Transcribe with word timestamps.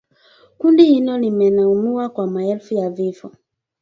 Kundi 0.57 0.83
hilo 0.85 1.17
limelaumiwa 1.17 2.09
kwa 2.09 2.27
maelfu 2.27 2.73
ya 2.73 2.89
vifo 2.89 3.31